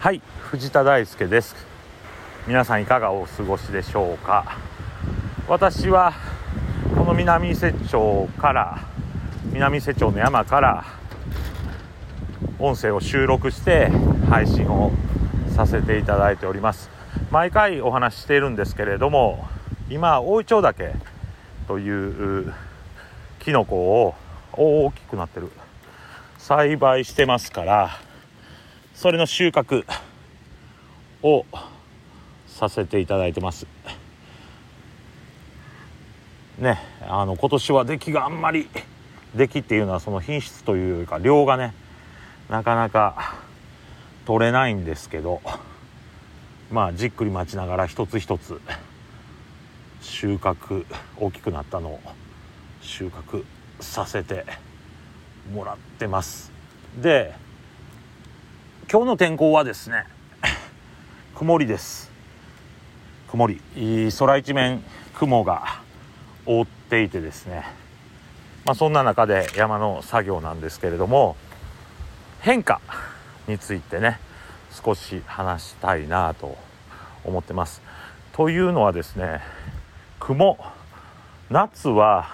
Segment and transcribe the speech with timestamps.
[0.00, 1.54] はい藤田大輔です。
[2.46, 4.56] 皆さんいかがお過ごしでしょうか？
[5.46, 6.14] 私は
[6.96, 8.78] この南伊勢町から
[9.52, 10.86] 南伊勢町の山から
[12.58, 13.90] 音声を収録して
[14.30, 14.90] 配信を
[15.54, 16.88] させていただいております。
[17.30, 19.46] 毎回お話ししているんですけれども
[19.90, 20.94] 今大井町岳
[21.68, 22.54] という
[23.40, 24.14] キノコを
[24.54, 25.50] 大きくなってる。
[26.38, 27.90] 栽培してますから
[29.00, 29.86] それの収穫
[31.22, 31.46] を
[32.46, 33.66] させていただいてます。
[36.58, 38.68] ねあの今年は出来があんまり
[39.34, 41.72] 出来っていうのはその品質というか量がね
[42.50, 43.36] なかなか
[44.26, 45.40] 取れないんですけど
[46.70, 48.60] まあじっくり待ちながら一つ一つ
[50.02, 50.84] 収穫
[51.16, 52.00] 大きくなったのを
[52.82, 53.44] 収穫
[53.80, 54.44] させて
[55.54, 56.52] もらってます。
[57.00, 57.32] で
[58.92, 60.04] 今日の天候はですね
[61.38, 62.10] 曇りです。
[63.28, 63.62] 曇り。
[64.18, 64.82] 空一面
[65.14, 65.78] 雲が
[66.44, 67.64] 覆っていてですね。
[68.64, 71.36] まあそんな中で山の作業なんですけれども
[72.40, 72.80] 変化
[73.46, 74.18] についてね
[74.72, 76.58] 少し話したいなと
[77.22, 77.82] 思ってます。
[78.32, 79.40] というのはですね
[80.18, 80.58] 雲
[81.48, 82.28] 夏は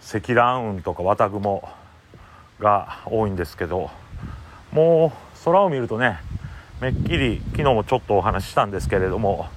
[0.00, 1.68] 積乱雲とか綿雲
[2.60, 3.90] が多いんですけど
[4.70, 6.18] もう空を見るとね
[6.80, 9.48] めっきり昨日もちょっとお話ししたんですけれども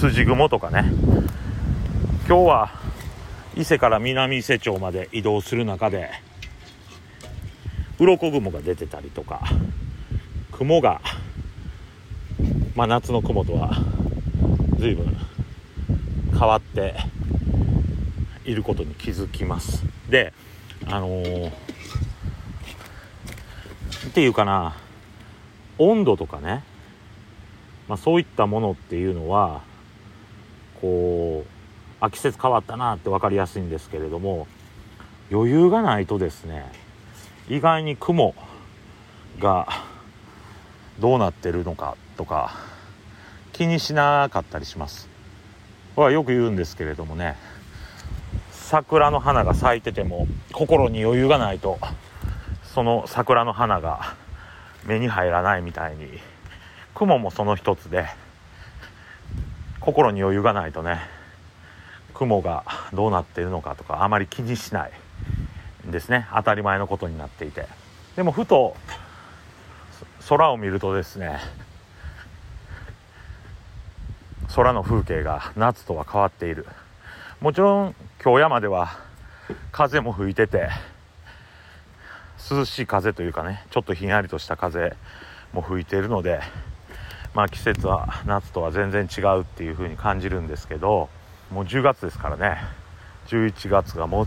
[0.00, 0.90] 筋雲とかね。
[2.26, 2.70] 今日は
[3.56, 6.10] 伊勢から南伊勢町まで移動する中で
[7.98, 9.42] 鱗雲が出てたりとか
[10.52, 11.00] 雲が
[12.76, 13.72] まあ夏の雲とは
[14.78, 15.16] 随分
[16.30, 16.94] 変わって
[18.44, 19.82] いることに気づきます。
[20.08, 20.32] で
[20.86, 21.52] あのー、
[24.08, 24.76] ていうかな
[25.78, 26.64] 温度とかね、
[27.88, 29.62] まあ、そういったものっていうのは
[30.80, 31.50] こう
[32.00, 34.46] あ季節変わったなって分かりやすいんですけれども
[35.30, 36.70] 余裕がないとですね
[37.48, 38.34] 意外に雲
[39.38, 39.68] が
[40.98, 42.54] どうなってるのかとか
[43.52, 45.08] 気にしなかったりします。
[45.96, 47.36] はよく言うんですけれどもね
[48.52, 51.78] 桜の花が咲いてても心に余裕がないと
[52.80, 54.16] その桜の花が
[54.86, 56.08] 目に入らないみたいに
[56.94, 58.06] 雲もその一つで
[59.80, 60.98] 心に余裕がないとね
[62.14, 62.64] 雲が
[62.94, 64.92] どうなっているのかとかあまり気にしない
[65.86, 66.26] んですね。
[66.34, 67.66] 当たり前のことになっていて。
[68.16, 68.74] でもふと
[70.26, 71.38] 空を見るとですね
[74.56, 76.66] 空の風景が夏とは変わっている。
[77.42, 78.96] もちろん今日山では
[79.70, 80.70] 風も吹いてて
[82.48, 84.96] 涼しい風というかねちょっとひんやりとした風
[85.52, 86.40] も吹いているので
[87.34, 91.08] まあ季節は夏とは全然違うっていう風に感じるんですけど
[91.50, 92.58] もう10月ですからね。
[93.28, 94.26] 11月が目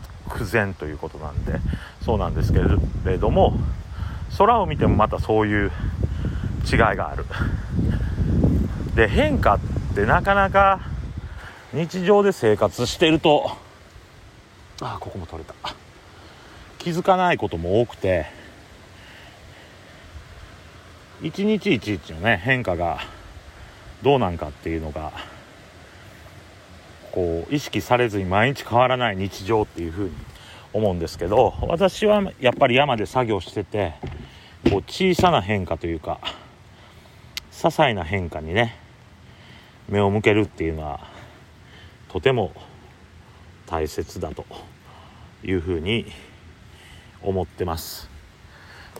[0.49, 1.59] 前ということなんで
[2.01, 2.59] そうなんですけ
[3.03, 3.53] れども
[4.37, 5.71] 空を見てもまたそういう
[6.71, 7.25] 違いがある。
[8.95, 9.59] で変化っ
[9.93, 10.79] てなかなか
[11.73, 13.51] 日常で生活してると
[14.79, 15.82] あここも取れた。
[16.83, 18.25] 気づかないことも多くて
[21.21, 22.99] 一日一日のね変化が
[24.01, 25.13] どうなんかっていうのが
[27.13, 30.11] こう意識されずに毎日変わらない日常っていうふうに
[30.73, 33.93] 思うんですけど私はやっぱり山で作業してて
[34.69, 36.19] こう小さな変化というか
[37.53, 38.75] 些細な変化にね
[39.87, 40.99] 目を向けるっていうのは
[42.09, 42.51] とても
[43.67, 44.45] 大切だと
[45.45, 46.11] いうふうに
[47.23, 48.09] 思ってます。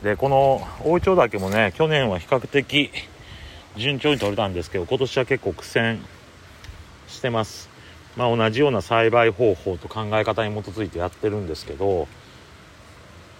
[0.02, 2.90] でこの大井町岳もね去年は比較的
[3.76, 6.00] 順調に取れたんですけど今年は結構苦戦
[7.08, 7.68] してます。
[8.16, 12.06] まあ同じような栽培方法と考え方に基づいてやってるんですけど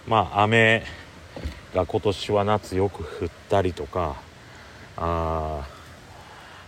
[0.07, 0.83] まあ雨
[1.73, 4.15] が今年は夏よく降ったりとか
[4.97, 5.67] あ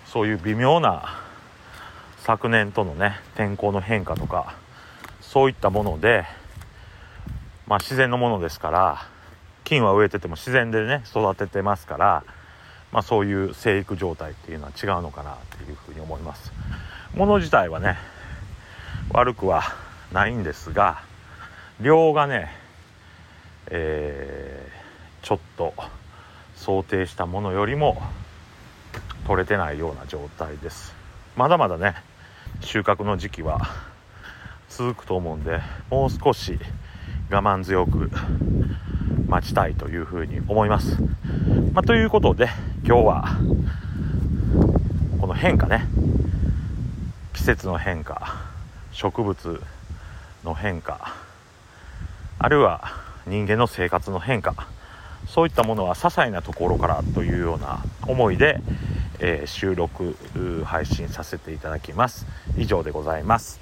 [0.06, 1.22] そういう微妙な
[2.20, 4.56] 昨年とのね天候の変化とか
[5.22, 6.25] そういったもので
[7.68, 9.06] まあ自然のものですから
[9.64, 12.24] 菌は植えてても自然でね育ててますから
[12.92, 16.52] まあそういう生育状態っていうのは違うのかなっていうふうに思います。
[17.14, 17.98] もの自体はね
[19.12, 19.64] 悪くは
[20.12, 21.02] ないんですが
[21.80, 22.68] 量がね
[23.70, 25.74] えー、ちょっと
[26.56, 28.02] 想定したものよりも
[29.25, 30.96] 取れてないような状態です。
[31.36, 31.96] まだまだね
[32.62, 33.60] 収穫の時期は
[34.70, 36.58] 続くと思うんでもう少し
[37.29, 38.09] 我慢強く
[39.27, 40.97] 待ちたいというふうに思います。
[41.74, 42.50] まあ、ということで
[42.85, 43.38] 今日は
[45.19, 45.85] この変化ね。
[47.33, 48.35] 季節の変化
[48.91, 49.62] 植物
[50.44, 51.13] の変化
[52.39, 52.94] あるいは
[53.25, 54.56] 人間の生活の変化
[55.27, 58.59] そういったものは些細なところからというような思いで、
[59.19, 60.15] えー、収録
[60.65, 62.25] 配信させていただきます。
[62.57, 63.59] 以上でございます。